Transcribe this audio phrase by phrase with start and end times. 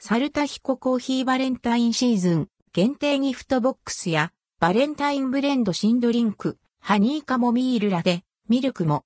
[0.00, 9.04] サルタヒココーヒーバレンタインシーズン限定ギフトボックスやバレンタインブレンド新ドリンク、ハニーカモミールラテ、ミルクも。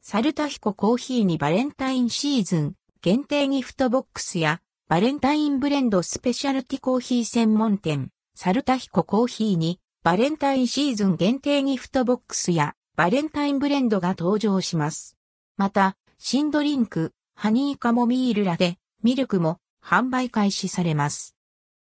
[0.00, 15.16] サルタヒココーヒーにバレンタインシーズン限定ギフトボックスやバレンタインブレンドスペシャルティコーヒー専門店、サルタヒココーヒーにバレンタインシーズン限定ギフトボックスやバレンタインブレンドが登場します。
[15.56, 21.36] また、新ドリンク、ハニーカモミールラテ、ミルクも販売開始されます。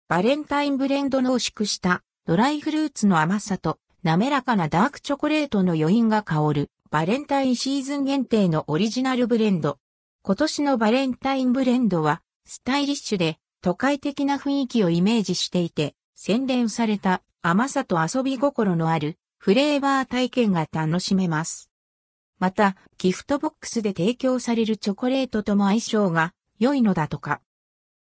[0.08, 9.78] バレンタインブレンド濃縮したドライフルーツの甘さと滑らかなダークチョコレートの余韻が香るバレンタインシーズン限定のオリジナルブレンド。
[10.22, 21.71] 今年のバレンタインブレンドはスタイリッシュで都会的な雰囲気をイメージしていて洗練された甘さと遊び心のあるフレーバー体験が楽しめます。
[22.42, 27.40] また、ギフトボックスで提供されるチョコレートとも相性が良いのだとか。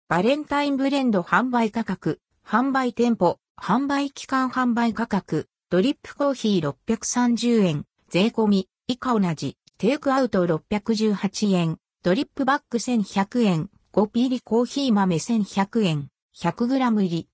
[0.07, 17.27] バレンタインブレンド販売価格、販売店舗、販売期間販売価格、ドリップコーヒー630円、税込み、以下同じ、テイクアウト618円、ドリップバッグ1100円、5ピーリコーヒー豆1100円、100g 入り。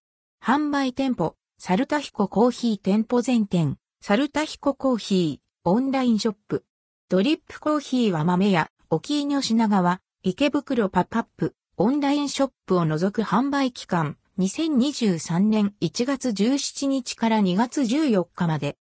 [0.44, 6.66] 販売店舗、サルタヒココーヒー店舗全店、サルタヒココーヒー、オンラインショップ。
[7.08, 18.76] ドリップコーヒーは豆や、沖井の品川、池袋パパップ、オンラインショップを除く販売期間、2023年1月17日から2月14日まで。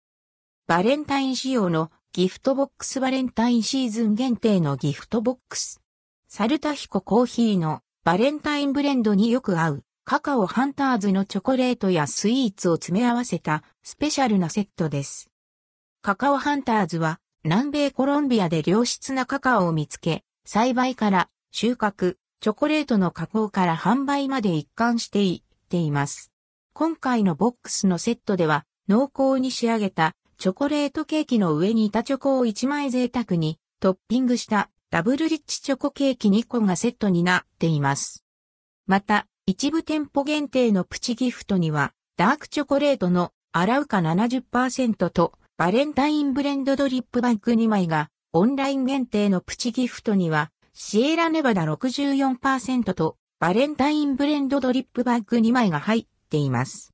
[0.65, 5.79] バレンタイン仕様のギフトボックスバレンタインシーズン限定のギフトボックス。
[6.27, 15.29] サルタヒココーヒーのバレンタインブレンドによく合うカカオハンターズのチョコレートやスイーツを詰め合わせたスペシャルなセットです。
[16.01, 26.31] カカオハンターズは南米コロンビアで良質なカカオを見つけ、栽培から収穫、チョコレートの加工から販売まで一貫していっています。
[26.73, 38.25] 今回のボックスのセットでは、濃厚に仕上げたチョコレートケーキの上に板チョコを1枚贅沢にトッピングしたダブルリッチチョコケーキ2個がセットになっています。
[38.87, 56.93] また、一部店舗限定のプチギフトには、ダークチョコレートの洗うか70%とバレンタインブレンドドリップバッグ2枚が、オンライン限定のプチギフトには、シエラネバダ64%とバレンタインブレンドドリップバッグ2枚が入っています。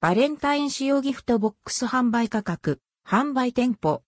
[0.00, 4.02] バレンタイン仕様ギフトボックス販売価格、販売店舗。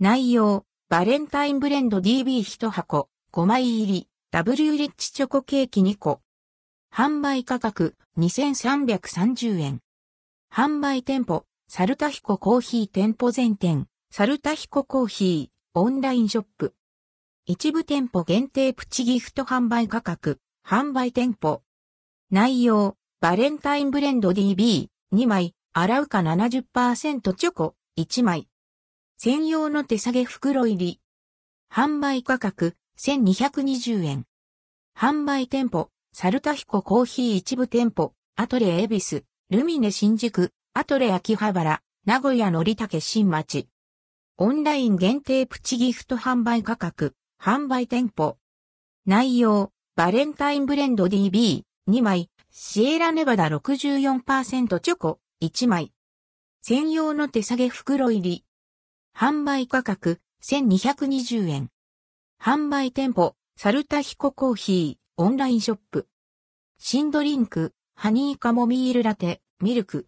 [0.00, 6.22] 内容、バレンタインブレンド DB1 箱、5枚入り、W リッチチョコケーキ2個。
[6.90, 9.80] 販売価格、2330円。
[10.50, 16.74] 販売店舗、サルタヒココーヒー店舗全店、サルタヒココーヒー、オンラインショップ。
[17.44, 21.60] 一部店舗限定プチギフト販売価格、販売店舗。
[22.30, 28.48] 内容、バレンタインブレンド DB、2枚、洗うか70%チョコ、1枚。
[29.18, 31.00] 専用の手下げ袋入り。
[31.70, 34.24] 販売価格、1220円。
[34.96, 43.66] 販売店舗、サルタヒココーヒー一部店舗、アトレエビス、ルミネ新宿、アトレ秋葉原、名古屋のりたけ新町。
[44.36, 48.38] オンライン限定プチギフト販売価格、販売店舗。
[49.04, 55.92] 内容、バレンタインブレンド DB、2枚、シエラネバダ64%チョコ、1枚。
[56.62, 58.44] 専用の手下げ袋入り。
[59.16, 61.70] 販売価格、1220円。
[62.40, 66.06] 販売店舗、サルタヒココーヒー、オンラインショップ。
[66.78, 70.06] 新ドリンク、ハニーカモミールラテ、ミルク。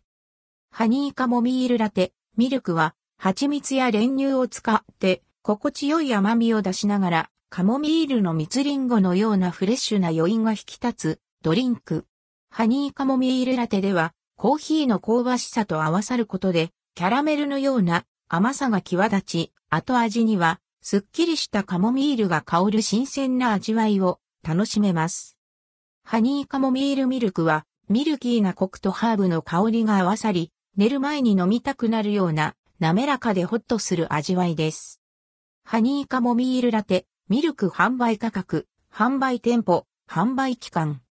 [0.81, 12.07] ハニーカモミールラテ、ミルクは、蜂蜜や練乳を使って、心地よい甘みを出しながら、カモミールの蜜リンゴのようなフレッシュな余韻が引き立つドリンク。
[12.51, 25.37] ハニーカモミールラテでは、コーヒーの香ばしさと合わさることで、キャラメルのような甘さが際立ち、後味には、すっきりしたカモミールが香る新鮮な味わいを楽しめます。
[26.05, 35.01] ハニーカモミールミルクは、ミルキーなコクとハーブの香りが合わさり、寝る前に飲みたくなるような滑らかでホッとする味わいです。
[35.65, 41.03] ハニーカモミールラテ、ミルク販売価格、販売店舗、販売期間。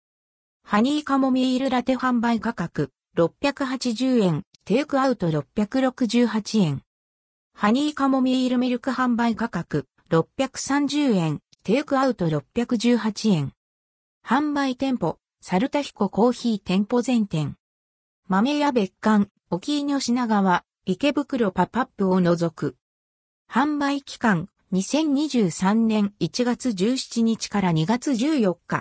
[0.64, 6.82] ハニーカモミールラテ販売価格、680円、テイクアウト668円。
[7.54, 13.52] ハニーカモミールミルク販売価格、630円、テイクアウト618円。
[14.24, 17.56] 販売店舗、サルタヒココーヒー店舗全店。
[18.28, 22.76] 豆屋別館、沖井の品川、池袋パパップを除く。
[23.50, 28.76] 販売期間2023年1月17日から2月14日。